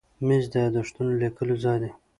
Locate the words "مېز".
0.27-0.43